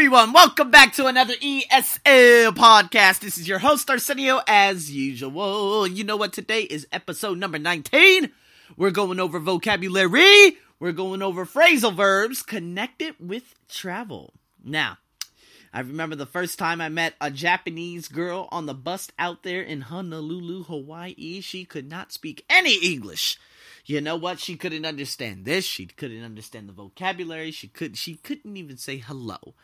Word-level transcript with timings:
everyone. 0.00 0.32
Welcome 0.32 0.70
back 0.70 0.94
to 0.94 1.08
another 1.08 1.34
ESL 1.34 2.54
podcast. 2.56 3.20
This 3.20 3.36
is 3.36 3.46
your 3.46 3.58
host, 3.58 3.90
Arsenio, 3.90 4.40
as 4.46 4.90
usual. 4.90 5.86
You 5.86 6.04
know 6.04 6.16
what? 6.16 6.32
Today 6.32 6.62
is 6.62 6.86
episode 6.90 7.36
number 7.36 7.58
19. 7.58 8.30
We're 8.78 8.92
going 8.92 9.20
over 9.20 9.38
vocabulary. 9.38 10.56
We're 10.78 10.92
going 10.92 11.20
over 11.20 11.44
phrasal 11.44 11.94
verbs 11.94 12.40
connected 12.40 13.16
with 13.20 13.54
travel. 13.68 14.32
Now, 14.64 14.96
I 15.70 15.80
remember 15.80 16.16
the 16.16 16.24
first 16.24 16.58
time 16.58 16.80
I 16.80 16.88
met 16.88 17.12
a 17.20 17.30
Japanese 17.30 18.08
girl 18.08 18.48
on 18.50 18.64
the 18.64 18.72
bus 18.72 19.10
out 19.18 19.42
there 19.42 19.60
in 19.60 19.82
Honolulu, 19.82 20.64
Hawaii. 20.64 21.42
She 21.42 21.66
could 21.66 21.90
not 21.90 22.10
speak 22.10 22.46
any 22.48 22.76
English. 22.76 23.38
You 23.84 24.00
know 24.00 24.16
what? 24.16 24.40
She 24.40 24.56
couldn't 24.56 24.86
understand 24.86 25.44
this. 25.44 25.66
She 25.66 25.84
couldn't 25.84 26.24
understand 26.24 26.70
the 26.70 26.72
vocabulary. 26.72 27.50
She 27.50 27.68
could 27.68 27.98
she 27.98 28.14
couldn't 28.14 28.56
even 28.56 28.78
say 28.78 28.96
hello. 28.96 29.54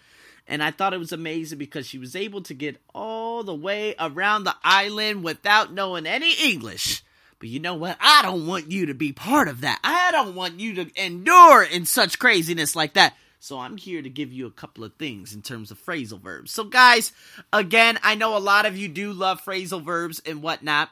And 0.48 0.62
I 0.62 0.70
thought 0.70 0.94
it 0.94 0.98
was 0.98 1.12
amazing 1.12 1.58
because 1.58 1.86
she 1.86 1.98
was 1.98 2.14
able 2.14 2.42
to 2.42 2.54
get 2.54 2.80
all 2.94 3.42
the 3.42 3.54
way 3.54 3.94
around 3.98 4.44
the 4.44 4.54
island 4.62 5.24
without 5.24 5.72
knowing 5.72 6.06
any 6.06 6.32
English. 6.34 7.02
But 7.38 7.48
you 7.48 7.60
know 7.60 7.74
what? 7.74 7.98
I 8.00 8.22
don't 8.22 8.46
want 8.46 8.70
you 8.70 8.86
to 8.86 8.94
be 8.94 9.12
part 9.12 9.48
of 9.48 9.60
that. 9.62 9.80
I 9.84 10.10
don't 10.12 10.34
want 10.34 10.60
you 10.60 10.74
to 10.76 11.04
endure 11.04 11.62
in 11.62 11.84
such 11.84 12.18
craziness 12.18 12.74
like 12.74 12.94
that. 12.94 13.14
So 13.40 13.58
I'm 13.58 13.76
here 13.76 14.00
to 14.02 14.08
give 14.08 14.32
you 14.32 14.46
a 14.46 14.50
couple 14.50 14.84
of 14.84 14.94
things 14.94 15.34
in 15.34 15.42
terms 15.42 15.70
of 15.70 15.84
phrasal 15.84 16.20
verbs. 16.20 16.50
So 16.52 16.64
guys, 16.64 17.12
again, 17.52 17.98
I 18.02 18.14
know 18.14 18.36
a 18.36 18.38
lot 18.38 18.66
of 18.66 18.76
you 18.76 18.88
do 18.88 19.12
love 19.12 19.44
phrasal 19.44 19.82
verbs 19.82 20.22
and 20.24 20.42
whatnot. 20.42 20.90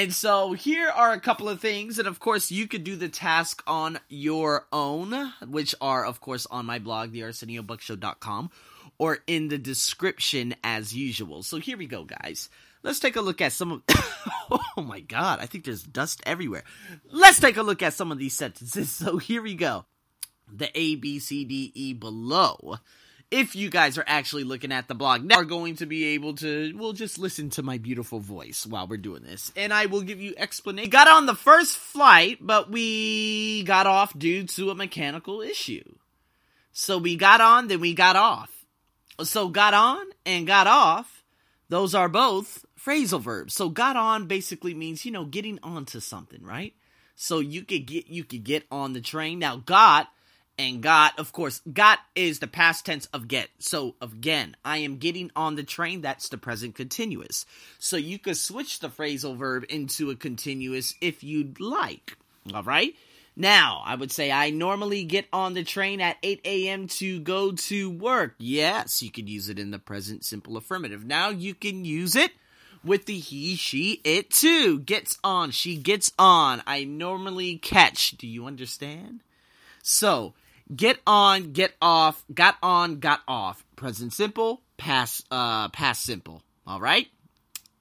And 0.00 0.14
so 0.14 0.54
here 0.54 0.88
are 0.88 1.12
a 1.12 1.20
couple 1.20 1.46
of 1.46 1.60
things, 1.60 1.98
and 1.98 2.08
of 2.08 2.20
course 2.20 2.50
you 2.50 2.66
could 2.66 2.84
do 2.84 2.96
the 2.96 3.10
task 3.10 3.62
on 3.66 4.00
your 4.08 4.66
own, 4.72 5.34
which 5.46 5.74
are 5.78 6.06
of 6.06 6.22
course 6.22 6.46
on 6.46 6.64
my 6.64 6.78
blog, 6.78 7.12
thearseniobuckshow.com, 7.12 8.50
or 8.96 9.18
in 9.26 9.48
the 9.48 9.58
description 9.58 10.54
as 10.64 10.96
usual. 10.96 11.42
So 11.42 11.58
here 11.58 11.76
we 11.76 11.86
go, 11.86 12.04
guys. 12.04 12.48
Let's 12.82 12.98
take 12.98 13.16
a 13.16 13.20
look 13.20 13.42
at 13.42 13.52
some 13.52 13.72
of 13.72 13.82
Oh 14.50 14.82
my 14.82 15.00
god, 15.00 15.38
I 15.38 15.44
think 15.44 15.64
there's 15.64 15.82
dust 15.82 16.22
everywhere. 16.24 16.64
Let's 17.10 17.38
take 17.38 17.58
a 17.58 17.62
look 17.62 17.82
at 17.82 17.92
some 17.92 18.10
of 18.10 18.16
these 18.16 18.34
sentences. 18.34 18.90
So 19.04 19.18
here 19.18 19.42
we 19.42 19.54
go. 19.54 19.84
The 20.50 20.70
A 20.74 20.94
B 20.94 21.18
C 21.18 21.44
D 21.44 21.72
E 21.74 21.92
below 21.92 22.78
if 23.30 23.54
you 23.54 23.70
guys 23.70 23.96
are 23.96 24.04
actually 24.06 24.44
looking 24.44 24.72
at 24.72 24.88
the 24.88 24.94
blog 24.94 25.22
now 25.22 25.36
are 25.36 25.44
going 25.44 25.76
to 25.76 25.86
be 25.86 26.04
able 26.04 26.34
to 26.34 26.74
well 26.76 26.92
just 26.92 27.18
listen 27.18 27.48
to 27.50 27.62
my 27.62 27.78
beautiful 27.78 28.18
voice 28.18 28.66
while 28.66 28.86
we're 28.86 28.96
doing 28.96 29.22
this. 29.22 29.52
And 29.56 29.72
i 29.72 29.86
will 29.86 30.02
give 30.02 30.20
you 30.20 30.34
explanation. 30.36 30.90
Got 30.90 31.08
on 31.08 31.26
the 31.26 31.34
first 31.34 31.76
flight 31.76 32.38
but 32.40 32.70
we 32.70 33.62
got 33.64 33.86
off 33.86 34.18
due 34.18 34.44
to 34.44 34.70
a 34.70 34.74
mechanical 34.74 35.40
issue. 35.40 35.84
So 36.72 36.98
we 36.98 37.16
got 37.16 37.40
on 37.40 37.68
then 37.68 37.80
we 37.80 37.94
got 37.94 38.16
off. 38.16 38.50
So 39.22 39.48
got 39.48 39.74
on 39.74 40.04
and 40.26 40.46
got 40.46 40.66
off 40.66 41.22
those 41.68 41.94
are 41.94 42.08
both 42.08 42.64
phrasal 42.76 43.20
verbs. 43.20 43.54
So 43.54 43.68
got 43.68 43.96
on 43.96 44.26
basically 44.26 44.74
means 44.74 45.04
you 45.04 45.12
know 45.12 45.24
getting 45.24 45.58
onto 45.62 46.00
something 46.00 46.42
right? 46.42 46.74
So 47.14 47.38
you 47.38 47.62
could 47.62 47.86
get 47.86 48.08
you 48.08 48.24
could 48.24 48.42
get 48.42 48.66
on 48.72 48.92
the 48.92 49.00
train. 49.00 49.38
Now 49.38 49.56
got 49.56 50.08
and 50.60 50.82
got, 50.82 51.18
of 51.18 51.32
course, 51.32 51.62
got 51.72 52.00
is 52.14 52.38
the 52.38 52.46
past 52.46 52.84
tense 52.84 53.06
of 53.06 53.28
get. 53.28 53.48
So, 53.58 53.94
again, 54.00 54.56
I 54.64 54.78
am 54.78 54.98
getting 54.98 55.30
on 55.34 55.56
the 55.56 55.62
train. 55.62 56.02
That's 56.02 56.28
the 56.28 56.38
present 56.38 56.74
continuous. 56.74 57.46
So, 57.78 57.96
you 57.96 58.18
could 58.18 58.36
switch 58.36 58.80
the 58.80 58.90
phrasal 58.90 59.36
verb 59.36 59.64
into 59.68 60.10
a 60.10 60.16
continuous 60.16 60.94
if 61.00 61.24
you'd 61.24 61.60
like. 61.60 62.16
All 62.52 62.62
right? 62.62 62.94
Now, 63.36 63.82
I 63.86 63.94
would 63.94 64.12
say 64.12 64.30
I 64.30 64.50
normally 64.50 65.04
get 65.04 65.26
on 65.32 65.54
the 65.54 65.64
train 65.64 66.00
at 66.00 66.18
8 66.22 66.40
a.m. 66.44 66.88
to 66.88 67.20
go 67.20 67.52
to 67.52 67.90
work. 67.90 68.34
Yes, 68.38 69.02
you 69.02 69.10
could 69.10 69.28
use 69.28 69.48
it 69.48 69.58
in 69.58 69.70
the 69.70 69.78
present 69.78 70.24
simple 70.24 70.58
affirmative. 70.58 71.04
Now, 71.04 71.30
you 71.30 71.54
can 71.54 71.84
use 71.86 72.16
it 72.16 72.32
with 72.84 73.06
the 73.06 73.18
he, 73.18 73.56
she, 73.56 74.00
it 74.04 74.30
too. 74.30 74.80
Gets 74.80 75.18
on, 75.24 75.52
she 75.52 75.76
gets 75.76 76.12
on. 76.18 76.62
I 76.66 76.84
normally 76.84 77.56
catch. 77.56 78.10
Do 78.12 78.26
you 78.26 78.46
understand? 78.46 79.20
So, 79.82 80.34
get 80.74 80.98
on, 81.06 81.52
get 81.52 81.74
off, 81.80 82.24
got 82.32 82.56
on, 82.62 83.00
got 83.00 83.20
off. 83.26 83.64
Present 83.76 84.12
simple, 84.12 84.62
past 84.76 85.26
uh 85.30 85.68
past 85.68 86.02
simple. 86.02 86.42
All 86.66 86.80
right? 86.80 87.08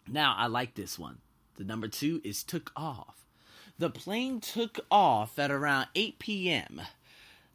Now, 0.08 0.36
I 0.38 0.48
like 0.48 0.74
this 0.74 0.98
one. 0.98 1.18
The 1.58 1.64
number 1.64 1.88
2 1.88 2.22
is 2.24 2.44
took 2.44 2.72
off. 2.76 3.26
The 3.78 3.90
plane 3.90 4.40
took 4.40 4.80
off 4.90 5.38
at 5.38 5.52
around 5.52 5.88
8 5.94 6.18
p.m. 6.18 6.82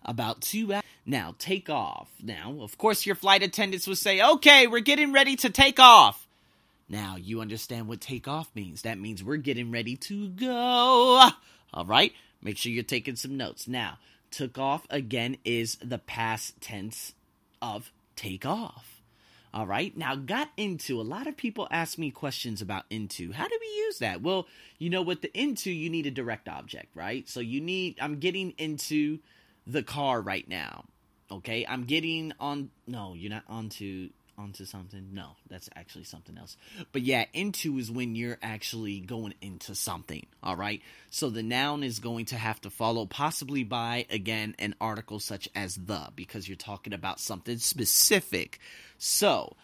About 0.05 0.41
2 0.43 0.75
hours. 0.75 0.85
Now, 1.07 1.35
take 1.39 1.69
off. 1.69 2.09
Now, 2.23 2.59
of 2.61 2.79
course 2.79 3.05
your 3.05 3.17
flight 3.17 3.43
attendants 3.43 3.87
would 3.87 3.99
say, 3.99 4.23
"Okay, 4.23 4.67
we're 4.67 4.81
getting 4.81 5.13
ready 5.13 5.37
to 5.37 5.51
take 5.51 5.81
off." 5.81 6.27
Now, 6.89 7.17
you 7.17 7.41
understand 7.41 7.89
what 7.89 8.01
take 8.01 8.29
off 8.29 8.51
means. 8.55 8.83
That 8.83 8.99
means 8.99 9.25
we're 9.25 9.37
getting 9.37 9.71
ready 9.71 9.97
to 9.97 10.29
go. 10.29 11.31
All 11.73 11.85
right? 11.85 12.13
Make 12.43 12.59
sure 12.59 12.73
you're 12.73 12.85
taking 12.85 13.17
some 13.17 13.37
notes. 13.37 13.67
Now, 13.67 13.99
took 14.35 14.59
off 14.59 14.87
again 14.91 15.37
is 15.45 15.77
the 15.77 15.99
past 15.99 16.61
tense 16.61 17.15
of 17.63 17.93
take 18.17 18.45
off. 18.45 19.03
All 19.53 19.67
right. 19.67 19.97
Now, 19.97 20.17
got 20.17 20.51
into. 20.57 21.01
A 21.01 21.03
lot 21.03 21.29
of 21.29 21.37
people 21.37 21.69
ask 21.71 21.97
me 21.97 22.11
questions 22.11 22.61
about 22.61 22.85
into. 22.91 23.31
How 23.31 23.47
do 23.47 23.57
we 23.61 23.67
use 23.85 23.99
that? 24.01 24.21
Well, 24.21 24.49
you 24.79 24.91
know, 24.91 25.03
with 25.03 25.23
the 25.23 25.39
into, 25.39 25.71
you 25.71 25.89
need 25.89 26.07
a 26.07 26.11
direct 26.11 26.49
object, 26.49 26.89
right? 26.97 27.29
So 27.29 27.39
you 27.39 27.61
need, 27.61 27.97
I'm 28.01 28.19
getting 28.19 28.51
into 28.59 29.21
the 29.65 29.85
car 29.85 30.21
right 30.21 30.49
now. 30.49 30.87
Okay. 31.31 31.65
I'm 31.69 31.85
getting 31.85 32.33
on, 32.41 32.71
no, 32.89 33.15
you're 33.15 33.31
not 33.31 33.45
onto, 33.49 34.11
onto 34.39 34.65
something. 34.65 35.09
No, 35.13 35.37
that's 35.49 35.69
actually 35.75 36.05
something 36.05 36.37
else. 36.37 36.57
But 36.93 37.03
yeah, 37.03 37.25
into 37.33 37.79
is 37.79 37.91
when 37.91 38.15
you're 38.15 38.39
actually 38.43 39.01
going 39.01 39.35
into 39.41 39.75
something. 39.75 40.27
All 40.43 40.57
right. 40.57 40.83
So 41.11 41.31
the 41.31 41.43
noun 41.43 41.83
is 41.83 41.99
going 41.99 42.27
to 42.27 42.37
have 42.37 42.61
to 42.63 42.71
follow 42.71 43.07
possibly 43.07 43.65
by 43.65 44.07
again 44.11 44.55
an 44.59 44.75
article 44.81 45.21
such 45.21 45.49
as 45.55 45.77
the 45.77 46.09
because 46.17 46.49
you're 46.49 46.57
talking 46.57 46.93
about 46.93 47.21
something 47.21 47.59
specific. 47.59 48.59
So 48.99 49.57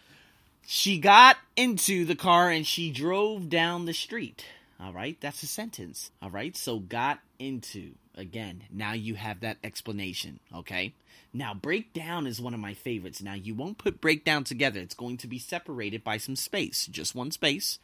she 0.65 0.99
got 0.99 1.37
into 1.55 2.05
the 2.05 2.15
car 2.15 2.49
and 2.49 2.65
she 2.65 2.91
drove 2.91 3.49
down 3.49 3.85
the 3.85 3.93
street. 3.93 4.45
All 4.81 4.93
right. 4.93 5.17
That's 5.21 5.43
a 5.43 5.47
sentence. 5.47 6.11
All 6.21 6.29
right. 6.29 6.55
So 6.57 6.79
got 6.79 7.19
into 7.37 7.91
again. 8.15 8.63
Now 8.71 8.93
you 8.93 9.15
have 9.15 9.41
that 9.41 9.57
explanation. 9.63 10.39
Okay. 10.55 10.93
Now, 11.33 11.53
breakdown 11.53 12.27
is 12.27 12.41
one 12.41 12.53
of 12.53 12.59
my 12.59 12.73
favorites. 12.73 13.21
Now, 13.21 13.35
you 13.35 13.55
won't 13.55 13.77
put 13.77 14.01
breakdown 14.01 14.43
together. 14.43 14.81
It's 14.81 14.95
going 14.95 15.15
to 15.17 15.27
be 15.27 15.39
separated 15.39 16.03
by 16.03 16.17
some 16.17 16.35
space, 16.35 16.87
just 16.87 17.15
one 17.15 17.31
space. 17.31 17.79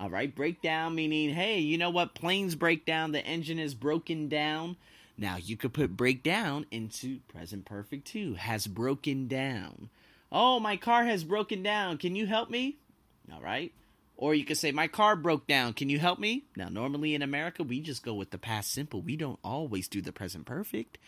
All 0.00 0.10
right, 0.10 0.34
breakdown 0.34 0.96
meaning, 0.96 1.30
hey, 1.30 1.60
you 1.60 1.78
know 1.78 1.90
what? 1.90 2.14
Planes 2.14 2.56
break 2.56 2.84
down, 2.84 3.12
the 3.12 3.24
engine 3.24 3.58
is 3.58 3.74
broken 3.74 4.28
down. 4.28 4.76
Now, 5.16 5.36
you 5.36 5.56
could 5.56 5.72
put 5.72 5.96
breakdown 5.96 6.66
into 6.70 7.18
present 7.28 7.64
perfect 7.64 8.06
too. 8.06 8.34
Has 8.34 8.66
broken 8.66 9.26
down. 9.28 9.90
Oh, 10.30 10.60
my 10.60 10.76
car 10.76 11.04
has 11.04 11.24
broken 11.24 11.62
down. 11.62 11.98
Can 11.98 12.14
you 12.16 12.26
help 12.26 12.50
me? 12.50 12.76
All 13.32 13.40
right. 13.40 13.72
Or 14.18 14.34
you 14.34 14.44
could 14.44 14.58
say, 14.58 14.72
My 14.72 14.88
car 14.88 15.14
broke 15.14 15.46
down. 15.46 15.72
Can 15.72 15.88
you 15.88 16.00
help 16.00 16.18
me? 16.18 16.44
Now, 16.56 16.68
normally 16.68 17.14
in 17.14 17.22
America, 17.22 17.62
we 17.62 17.80
just 17.80 18.02
go 18.02 18.14
with 18.14 18.30
the 18.30 18.38
past 18.38 18.72
simple. 18.72 19.00
We 19.00 19.16
don't 19.16 19.38
always 19.44 19.86
do 19.86 20.02
the 20.02 20.12
present 20.12 20.44
perfect. 20.44 20.98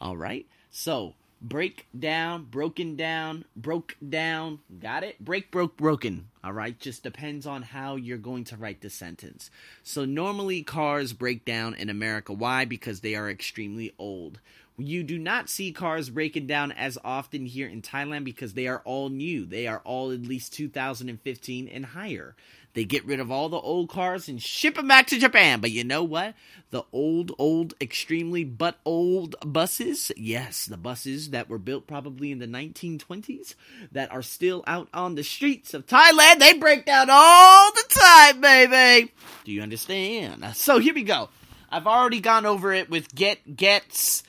All 0.00 0.16
right. 0.16 0.46
So, 0.70 1.14
break 1.40 1.86
down, 1.96 2.46
broken 2.46 2.96
down, 2.96 3.44
broke 3.54 3.96
down. 4.06 4.58
Got 4.80 5.04
it? 5.04 5.24
Break, 5.24 5.52
broke, 5.52 5.76
broken. 5.76 6.28
All 6.44 6.52
right? 6.52 6.78
Just 6.78 7.02
depends 7.02 7.46
on 7.46 7.62
how 7.62 7.96
you're 7.96 8.18
going 8.18 8.44
to 8.44 8.56
write 8.56 8.80
the 8.80 8.90
sentence. 8.90 9.50
So, 9.82 10.04
normally 10.04 10.62
cars 10.62 11.12
break 11.12 11.44
down 11.44 11.74
in 11.74 11.88
America. 11.88 12.32
Why? 12.32 12.64
Because 12.64 13.00
they 13.00 13.14
are 13.14 13.30
extremely 13.30 13.92
old. 13.98 14.40
You 14.78 15.02
do 15.02 15.18
not 15.18 15.48
see 15.48 15.72
cars 15.72 16.10
breaking 16.10 16.46
down 16.46 16.70
as 16.70 16.98
often 17.02 17.46
here 17.46 17.66
in 17.66 17.80
Thailand 17.80 18.24
because 18.24 18.52
they 18.52 18.66
are 18.66 18.82
all 18.84 19.08
new. 19.08 19.46
They 19.46 19.66
are 19.66 19.80
all 19.84 20.10
at 20.10 20.22
least 20.22 20.52
2015 20.52 21.68
and 21.68 21.86
higher. 21.86 22.34
They 22.76 22.84
get 22.84 23.06
rid 23.06 23.20
of 23.20 23.30
all 23.30 23.48
the 23.48 23.56
old 23.56 23.88
cars 23.88 24.28
and 24.28 24.40
ship 24.40 24.74
them 24.74 24.86
back 24.86 25.06
to 25.06 25.18
Japan. 25.18 25.62
But 25.62 25.70
you 25.70 25.82
know 25.82 26.04
what? 26.04 26.34
The 26.68 26.82
old, 26.92 27.32
old, 27.38 27.72
extremely 27.80 28.44
but 28.44 28.76
old 28.84 29.34
buses, 29.50 30.12
yes, 30.14 30.66
the 30.66 30.76
buses 30.76 31.30
that 31.30 31.48
were 31.48 31.56
built 31.56 31.86
probably 31.86 32.30
in 32.30 32.38
the 32.38 32.46
1920s 32.46 33.54
that 33.92 34.12
are 34.12 34.20
still 34.20 34.62
out 34.66 34.90
on 34.92 35.14
the 35.14 35.24
streets 35.24 35.72
of 35.72 35.86
Thailand, 35.86 36.25
they 36.34 36.54
break 36.54 36.84
down 36.84 37.08
all 37.10 37.72
the 37.72 37.84
time, 37.88 38.40
baby. 38.40 39.12
Do 39.44 39.52
you 39.52 39.62
understand? 39.62 40.44
So 40.54 40.78
here 40.78 40.94
we 40.94 41.02
go. 41.02 41.28
I've 41.70 41.86
already 41.86 42.20
gone 42.20 42.46
over 42.46 42.72
it 42.72 42.90
with 42.90 43.14
get, 43.14 43.56
gets, 43.56 44.22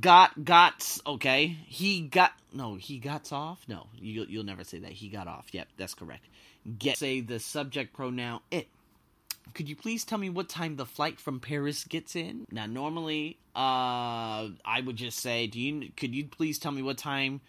got, 0.00 0.38
gots, 0.38 1.00
okay? 1.06 1.56
He 1.66 2.02
got, 2.02 2.32
no, 2.52 2.76
he 2.76 2.98
got 2.98 3.32
off? 3.32 3.64
No, 3.68 3.86
you, 3.96 4.26
you'll 4.28 4.44
never 4.44 4.64
say 4.64 4.78
that. 4.78 4.92
He 4.92 5.08
got 5.08 5.26
off. 5.26 5.46
Yep, 5.52 5.68
that's 5.76 5.94
correct 5.94 6.24
get 6.78 6.98
say 6.98 7.20
the 7.20 7.38
subject 7.38 7.92
pronoun 7.92 8.40
it. 8.50 8.68
Could 9.54 9.68
you 9.68 9.74
please 9.74 10.04
tell 10.04 10.18
me 10.18 10.30
what 10.30 10.48
time 10.48 10.76
the 10.76 10.86
flight 10.86 11.18
from 11.18 11.40
Paris 11.40 11.84
gets 11.84 12.14
in? 12.14 12.46
Now 12.50 12.66
normally 12.66 13.38
uh 13.54 14.48
I 14.64 14.80
would 14.84 14.96
just 14.96 15.18
say 15.18 15.46
do 15.46 15.60
you 15.60 15.90
could 15.96 16.14
you 16.14 16.26
please 16.26 16.58
tell 16.58 16.72
me 16.72 16.82
what 16.82 16.98
time 16.98 17.40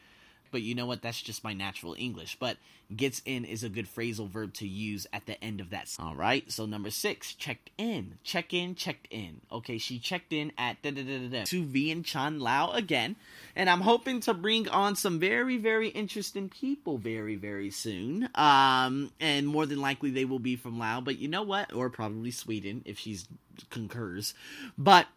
but 0.52 0.62
you 0.62 0.76
know 0.76 0.86
what? 0.86 1.02
That's 1.02 1.22
just 1.22 1.44
my 1.44 1.54
natural 1.54 1.96
English. 1.98 2.38
But 2.40 2.58
gets 2.96 3.22
in 3.26 3.46
is 3.46 3.64
a 3.64 3.70
good 3.70 3.88
phrasal 3.88 4.30
verb 4.30 4.54
to 4.54 4.68
use 4.68 5.08
at 5.14 5.26
the 5.26 5.42
end 5.44 5.62
of 5.62 5.70
that. 5.70 5.96
All 6.00 6.16
right. 6.16 6.50
So 6.52 6.66
number 6.66 6.92
six, 6.92 7.34
checked 7.34 7.70
in. 7.78 8.18
Check 8.24 8.54
in, 8.54 8.76
checked 8.76 9.08
in. 9.10 9.42
Okay, 9.52 9.78
she 9.78 10.00
checked 10.00 10.34
in 10.34 10.52
at 10.58 10.82
da 10.82 10.92
da 10.92 11.04
da 11.04 11.28
da 11.30 11.44
to 11.46 11.64
Vientiane 11.64 12.40
Lao 12.40 12.72
again, 12.72 13.16
and 13.56 13.70
I'm 13.70 13.82
hoping 13.82 14.20
to 14.22 14.34
bring 14.34 14.68
on 14.70 14.96
some 14.96 15.20
very 15.20 15.58
very 15.58 15.90
interesting 15.90 16.50
people 16.50 16.98
very 16.98 17.36
very 17.36 17.70
soon. 17.70 18.30
Um, 18.36 19.12
and 19.20 19.48
more 19.48 19.66
than 19.66 19.82
likely 19.82 20.12
they 20.12 20.26
will 20.26 20.40
be 20.40 20.56
from 20.56 20.78
Lao, 20.78 21.02
but 21.02 21.18
you 21.18 21.28
know 21.28 21.44
what? 21.44 21.74
Or 21.74 21.90
probably 21.90 22.32
Sweden 22.32 22.84
if 22.86 23.00
she's 23.00 23.28
concurs. 23.70 24.34
But 24.78 25.08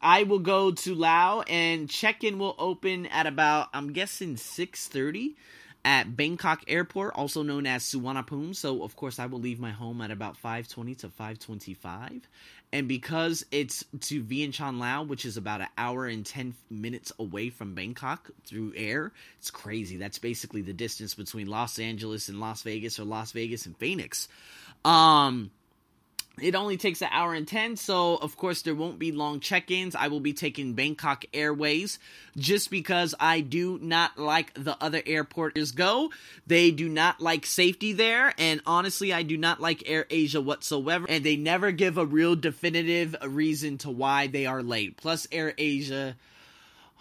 I 0.00 0.22
will 0.22 0.38
go 0.38 0.70
to 0.70 0.94
Lao 0.94 1.42
and 1.42 1.88
check-in 1.88 2.38
will 2.38 2.54
open 2.58 3.06
at 3.06 3.26
about 3.26 3.68
I'm 3.74 3.92
guessing 3.92 4.36
6:30 4.36 5.34
at 5.84 6.14
Bangkok 6.16 6.62
Airport, 6.68 7.14
also 7.14 7.42
known 7.42 7.66
as 7.66 7.84
Suvarnabhumi. 7.84 8.54
So 8.54 8.82
of 8.82 8.96
course 8.96 9.18
I 9.18 9.26
will 9.26 9.40
leave 9.40 9.60
my 9.60 9.70
home 9.70 10.00
at 10.00 10.10
about 10.10 10.36
5:20 10.36 10.94
to 11.00 11.08
5:25. 11.08 12.22
And 12.72 12.86
because 12.86 13.44
it's 13.50 13.84
to 14.02 14.22
Vientiane 14.22 14.78
Lao, 14.78 15.02
which 15.02 15.24
is 15.24 15.36
about 15.36 15.60
an 15.60 15.66
hour 15.76 16.06
and 16.06 16.24
10 16.24 16.54
minutes 16.70 17.12
away 17.18 17.50
from 17.50 17.74
Bangkok 17.74 18.30
through 18.46 18.72
air, 18.76 19.12
it's 19.38 19.50
crazy. 19.50 19.96
That's 19.96 20.20
basically 20.20 20.62
the 20.62 20.72
distance 20.72 21.14
between 21.14 21.48
Los 21.48 21.78
Angeles 21.78 22.28
and 22.28 22.38
Las 22.38 22.62
Vegas 22.62 23.00
or 23.00 23.04
Las 23.04 23.32
Vegas 23.32 23.66
and 23.66 23.76
Phoenix. 23.76 24.28
Um 24.84 25.50
it 26.42 26.54
only 26.54 26.76
takes 26.76 27.02
an 27.02 27.08
hour 27.10 27.34
and 27.34 27.46
10, 27.46 27.76
so 27.76 28.16
of 28.16 28.36
course 28.36 28.62
there 28.62 28.74
won't 28.74 28.98
be 28.98 29.12
long 29.12 29.40
check 29.40 29.70
ins. 29.70 29.94
I 29.94 30.08
will 30.08 30.20
be 30.20 30.32
taking 30.32 30.74
Bangkok 30.74 31.24
Airways 31.32 31.98
just 32.36 32.70
because 32.70 33.14
I 33.18 33.40
do 33.40 33.78
not 33.80 34.18
like 34.18 34.54
the 34.54 34.76
other 34.82 35.02
airports 35.04 35.72
go. 35.72 36.10
They 36.46 36.70
do 36.70 36.88
not 36.88 37.20
like 37.20 37.46
safety 37.46 37.92
there, 37.92 38.34
and 38.38 38.60
honestly, 38.66 39.12
I 39.12 39.22
do 39.22 39.36
not 39.36 39.60
like 39.60 39.82
Air 39.86 40.06
Asia 40.10 40.40
whatsoever. 40.40 41.06
And 41.08 41.24
they 41.24 41.36
never 41.36 41.72
give 41.72 41.98
a 41.98 42.06
real 42.06 42.36
definitive 42.36 43.16
reason 43.22 43.78
to 43.78 43.90
why 43.90 44.26
they 44.26 44.46
are 44.46 44.62
late. 44.62 44.96
Plus, 44.96 45.26
Air 45.32 45.54
Asia 45.58 46.16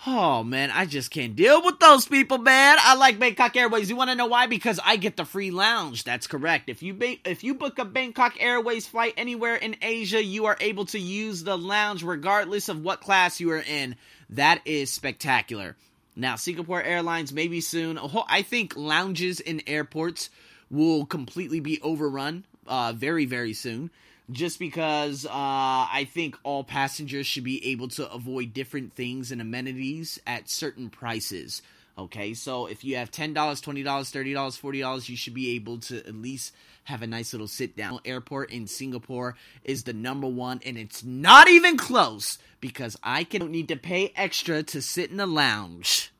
Oh 0.08 0.44
man, 0.44 0.72
I 0.72 0.86
just 0.86 1.12
can't 1.12 1.36
deal 1.36 1.62
with 1.64 1.80
those 1.80 2.06
people, 2.06 2.38
man. 2.38 2.78
I 2.80 2.96
like 2.96 3.20
Bangkok 3.20 3.58
Airways. 3.58 3.90
You 3.90 3.98
want 3.98 4.10
to 4.10 4.16
know 4.16 4.28
why? 4.28 4.48
Because 4.48 4.80
I 4.84 4.96
get 4.96 5.18
the 5.18 5.26
free 5.26 5.52
lounge. 5.52 6.06
That's 6.06 6.26
correct. 6.26 6.70
If 6.70 6.82
you 6.82 6.94
ba- 6.94 7.18
if 7.26 7.44
you 7.44 7.54
book 7.54 7.80
a 7.80 7.86
Bangkok 7.86 8.42
Airways 8.42 8.88
flight 8.88 9.14
anywhere 9.18 9.56
in 9.56 9.76
Asia, 9.82 10.24
you 10.24 10.46
are 10.46 10.56
able 10.62 10.86
to 10.86 11.00
use 11.00 11.44
the 11.44 11.58
lounge 11.58 12.02
regardless 12.04 12.70
of 12.70 12.82
what 12.82 13.02
class 13.02 13.42
you 13.42 13.52
are 13.52 13.62
in. 13.62 13.98
That 14.30 14.62
is 14.64 14.90
spectacular. 14.90 15.76
Now, 16.16 16.38
Singapore 16.38 16.82
Airlines 16.82 17.34
maybe 17.34 17.60
soon. 17.60 18.00
I 18.30 18.42
think 18.42 18.78
lounges 18.78 19.42
in 19.42 19.62
airports 19.68 20.30
will 20.70 21.06
completely 21.06 21.60
be 21.60 21.82
overrun 21.82 22.46
uh, 22.68 22.94
very 22.96 23.26
very 23.26 23.54
soon 23.54 23.92
just 24.32 24.60
because 24.60 25.26
uh, 25.26 25.30
I 25.32 26.08
think 26.12 26.36
all 26.44 26.64
passengers 26.64 27.26
should 27.26 27.44
be 27.44 27.72
able 27.72 27.88
to 27.90 28.12
avoid 28.12 28.54
different 28.54 28.94
things 28.94 29.32
and 29.32 29.42
amenities 29.42 30.20
at 30.28 30.50
certain 30.50 30.90
prices. 30.90 31.62
Okay, 31.98 32.34
so 32.34 32.68
if 32.68 32.86
you 32.86 32.96
have 32.96 33.12
$10, 33.12 33.34
$20, 33.34 33.84
$30, 33.84 34.34
$40, 34.34 35.10
you 35.10 35.18
should 35.18 35.34
be 35.34 35.56
able 35.56 35.80
to 35.80 35.98
at 35.98 36.16
least 36.16 36.54
have 36.86 37.02
a 37.02 37.08
nice 37.08 37.34
little 37.34 37.48
sit 37.48 37.76
down. 37.76 38.00
Airport 38.06 38.52
in 38.52 38.68
Singapore 38.68 39.36
is 39.66 39.84
the 39.84 39.92
number 39.92 40.28
one, 40.28 40.62
and 40.66 40.78
it's 40.78 41.04
not 41.04 41.50
even 41.50 41.76
close 41.76 42.38
because 42.62 42.98
I 43.04 43.26
can 43.26 43.42
don't 43.42 43.52
need 43.52 43.68
to 43.68 43.76
pay 43.76 44.14
extra 44.16 44.64
to 44.64 44.82
sit 44.82 45.12
in 45.12 45.18
the 45.18 45.28
lounge. 45.28 46.12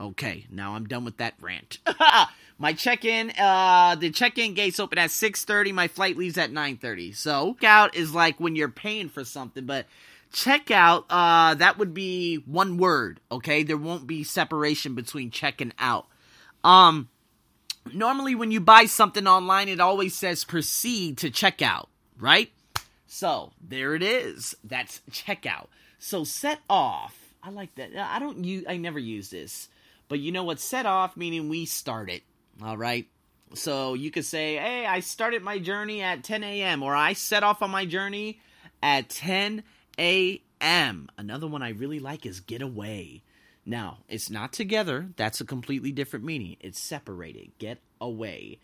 Okay, 0.00 0.46
now 0.50 0.74
I'm 0.74 0.86
done 0.86 1.04
with 1.04 1.16
that 1.16 1.34
rant. 1.40 1.78
My 2.58 2.72
check-in, 2.72 3.32
uh, 3.38 3.94
the 3.94 4.10
check-in 4.10 4.54
gates 4.54 4.80
open 4.80 4.98
at 4.98 5.10
6.30. 5.10 5.72
My 5.72 5.86
flight 5.86 6.16
leaves 6.16 6.36
at 6.38 6.50
9.30. 6.50 7.14
So, 7.14 7.56
out 7.62 7.94
is 7.94 8.14
like 8.14 8.38
when 8.40 8.56
you're 8.56 8.68
paying 8.68 9.08
for 9.08 9.24
something, 9.24 9.64
but 9.64 9.86
checkout, 10.32 11.04
uh, 11.08 11.54
that 11.54 11.78
would 11.78 11.94
be 11.94 12.36
one 12.46 12.76
word, 12.76 13.20
okay? 13.30 13.62
There 13.62 13.76
won't 13.76 14.06
be 14.06 14.24
separation 14.24 14.94
between 14.94 15.30
check 15.30 15.60
and 15.60 15.72
out. 15.78 16.06
Um, 16.64 17.08
normally 17.92 18.34
when 18.34 18.50
you 18.50 18.60
buy 18.60 18.86
something 18.86 19.26
online, 19.26 19.68
it 19.68 19.80
always 19.80 20.16
says 20.16 20.44
proceed 20.44 21.18
to 21.18 21.30
checkout, 21.30 21.86
right? 22.18 22.50
So, 23.06 23.52
there 23.60 23.94
it 23.94 24.02
is. 24.02 24.56
That's 24.64 25.00
checkout. 25.10 25.68
So, 26.00 26.24
set 26.24 26.58
off. 26.68 27.16
I 27.40 27.50
like 27.50 27.74
that. 27.76 27.96
I 27.96 28.18
don't 28.18 28.44
use, 28.44 28.64
I 28.68 28.76
never 28.78 28.98
use 28.98 29.30
this. 29.30 29.68
But 30.08 30.20
you 30.20 30.32
know 30.32 30.44
what? 30.44 30.60
Set 30.60 30.86
off 30.86 31.16
meaning 31.16 31.48
we 31.48 31.66
start 31.66 32.10
it. 32.10 32.22
All 32.62 32.76
right. 32.76 33.06
So 33.54 33.94
you 33.94 34.10
could 34.10 34.24
say, 34.24 34.56
hey, 34.56 34.86
I 34.86 35.00
started 35.00 35.42
my 35.42 35.58
journey 35.58 36.02
at 36.02 36.24
10 36.24 36.44
a.m. 36.44 36.82
or 36.82 36.94
I 36.94 37.14
set 37.14 37.42
off 37.42 37.62
on 37.62 37.70
my 37.70 37.86
journey 37.86 38.40
at 38.82 39.08
10 39.08 39.62
a.m. 39.98 41.08
Another 41.16 41.46
one 41.46 41.62
I 41.62 41.70
really 41.70 42.00
like 42.00 42.26
is 42.26 42.40
get 42.40 42.62
away. 42.62 43.22
Now, 43.64 43.98
it's 44.08 44.30
not 44.30 44.52
together. 44.52 45.08
That's 45.16 45.40
a 45.40 45.46
completely 45.46 45.92
different 45.92 46.24
meaning. 46.24 46.56
It's 46.60 46.80
separated. 46.80 47.52
Get 47.58 47.78
away. 48.00 48.60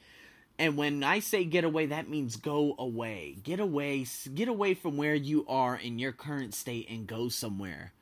And 0.58 0.76
when 0.76 1.02
I 1.02 1.19
say 1.19 1.44
get 1.44 1.64
away, 1.64 1.87
that 1.87 2.08
means 2.08 2.37
go 2.37 2.75
away. 2.79 3.37
Get 3.43 3.61
away. 3.61 4.06
Get 4.35 4.49
away 4.49 4.75
from 4.75 4.96
where 4.96 5.14
you 5.14 5.44
are 5.49 5.76
in 5.76 5.99
your 5.99 6.12
current 6.12 6.55
state 6.55 6.88
and 6.88 7.06
go 7.06 7.29
somewhere. 7.29 7.93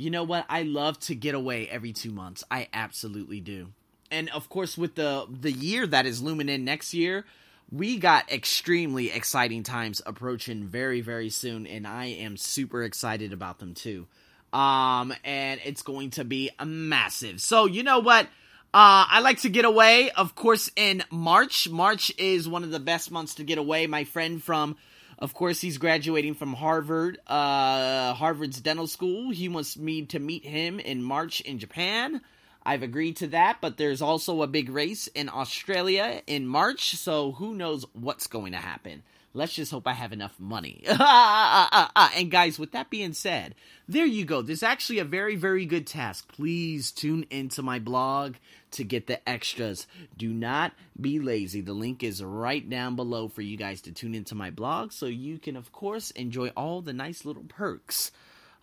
You 0.00 0.10
know 0.10 0.24
what? 0.24 0.46
I 0.48 0.62
love 0.62 0.98
to 1.00 1.14
get 1.14 1.34
away 1.34 1.68
every 1.68 1.92
two 1.92 2.10
months. 2.10 2.42
I 2.50 2.68
absolutely 2.72 3.40
do 3.40 3.72
and 4.10 4.28
of 4.30 4.48
course 4.48 4.76
with 4.76 4.94
the 4.94 5.26
the 5.28 5.52
year 5.52 5.86
that 5.86 6.06
is 6.06 6.22
looming 6.22 6.48
in 6.48 6.64
next 6.64 6.92
year 6.92 7.24
we 7.70 7.98
got 7.98 8.30
extremely 8.30 9.10
exciting 9.10 9.62
times 9.62 10.02
approaching 10.04 10.64
very 10.64 11.00
very 11.00 11.30
soon 11.30 11.66
and 11.66 11.86
i 11.86 12.06
am 12.06 12.36
super 12.36 12.82
excited 12.82 13.32
about 13.32 13.58
them 13.58 13.74
too 13.74 14.06
um 14.52 15.14
and 15.24 15.60
it's 15.64 15.82
going 15.82 16.10
to 16.10 16.24
be 16.24 16.50
a 16.58 16.66
massive 16.66 17.40
so 17.40 17.66
you 17.66 17.82
know 17.82 18.00
what 18.00 18.26
uh, 18.72 19.02
I 19.10 19.18
like 19.18 19.40
to 19.40 19.48
get 19.48 19.64
away, 19.64 20.12
of 20.12 20.36
course, 20.36 20.70
in 20.76 21.02
March. 21.10 21.68
March 21.68 22.12
is 22.18 22.48
one 22.48 22.62
of 22.62 22.70
the 22.70 22.78
best 22.78 23.10
months 23.10 23.34
to 23.34 23.42
get 23.42 23.58
away. 23.58 23.88
My 23.88 24.04
friend 24.04 24.40
from, 24.40 24.76
of 25.20 25.34
course, 25.34 25.60
he's 25.60 25.76
graduating 25.76 26.34
from 26.34 26.54
Harvard, 26.54 27.18
uh, 27.26 28.14
Harvard's 28.14 28.60
dental 28.60 28.86
school. 28.86 29.30
He 29.30 29.48
wants 29.48 29.76
me 29.76 30.06
to 30.06 30.18
meet 30.18 30.44
him 30.44 30.80
in 30.80 31.02
March 31.02 31.42
in 31.42 31.58
Japan. 31.58 32.22
I've 32.64 32.82
agreed 32.82 33.16
to 33.16 33.26
that, 33.28 33.58
but 33.60 33.76
there's 33.76 34.02
also 34.02 34.42
a 34.42 34.46
big 34.46 34.70
race 34.70 35.08
in 35.08 35.28
Australia 35.28 36.22
in 36.26 36.46
March, 36.46 36.96
so 36.96 37.32
who 37.32 37.54
knows 37.54 37.84
what's 37.92 38.26
going 38.26 38.52
to 38.52 38.58
happen. 38.58 39.02
Let's 39.32 39.52
just 39.52 39.70
hope 39.70 39.86
I 39.86 39.92
have 39.92 40.12
enough 40.12 40.38
money. 40.38 40.84
Ah, 40.88 41.68
ah, 41.72 41.90
ah, 41.94 42.12
and 42.16 42.30
guys, 42.30 42.58
with 42.58 42.72
that 42.72 42.90
being 42.90 43.12
said, 43.12 43.54
there 43.88 44.06
you 44.06 44.24
go. 44.24 44.42
There's 44.42 44.62
actually 44.62 44.98
a 44.98 45.04
very, 45.04 45.36
very 45.36 45.64
good 45.66 45.86
task. 45.86 46.28
Please 46.32 46.90
tune 46.90 47.24
into 47.30 47.62
my 47.62 47.78
blog 47.78 48.34
to 48.72 48.84
get 48.84 49.06
the 49.06 49.26
extras. 49.28 49.86
Do 50.16 50.32
not 50.32 50.72
be 51.00 51.20
lazy. 51.20 51.60
The 51.60 51.72
link 51.72 52.02
is 52.02 52.22
right 52.22 52.68
down 52.68 52.96
below 52.96 53.28
for 53.28 53.42
you 53.42 53.56
guys 53.56 53.80
to 53.82 53.92
tune 53.92 54.14
into 54.14 54.34
my 54.34 54.50
blog 54.50 54.92
so 54.92 55.06
you 55.06 55.38
can, 55.38 55.56
of 55.56 55.72
course, 55.72 56.10
enjoy 56.12 56.48
all 56.56 56.80
the 56.80 56.92
nice 56.92 57.24
little 57.24 57.44
perks. 57.44 58.10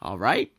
All 0.02 0.18
right? 0.18 0.52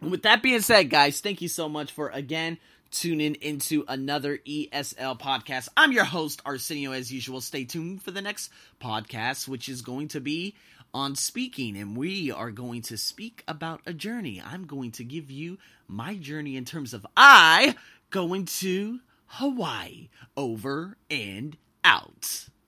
with 0.00 0.22
that 0.22 0.42
being 0.42 0.62
said, 0.62 0.90
guys, 0.90 1.20
thank 1.20 1.42
you 1.42 1.48
so 1.48 1.68
much 1.68 1.92
for 1.92 2.08
again 2.08 2.58
tuning 2.90 3.36
into 3.36 3.84
another 3.88 4.38
ESL 4.38 5.18
podcast. 5.18 5.68
I'm 5.76 5.92
your 5.92 6.04
host, 6.04 6.42
Arsenio, 6.44 6.92
as 6.92 7.12
usual. 7.12 7.40
Stay 7.40 7.64
tuned 7.64 8.02
for 8.02 8.10
the 8.10 8.22
next 8.22 8.50
podcast, 8.80 9.46
which 9.46 9.68
is 9.68 9.82
going 9.82 10.08
to 10.08 10.20
be 10.20 10.54
on 10.92 11.14
speaking, 11.14 11.76
and 11.76 11.96
we 11.96 12.32
are 12.32 12.50
going 12.50 12.82
to 12.82 12.96
speak 12.96 13.44
about 13.46 13.80
a 13.86 13.92
journey. 13.92 14.42
I'm 14.44 14.66
going 14.66 14.90
to 14.92 15.04
give 15.04 15.30
you 15.30 15.58
my 15.86 16.16
journey 16.16 16.56
in 16.56 16.64
terms 16.64 16.92
of 16.92 17.06
I 17.16 17.76
going 18.10 18.46
to 18.46 19.00
Hawaii. 19.26 20.08
Over 20.36 20.96
and 21.08 21.56
out. 21.84 22.50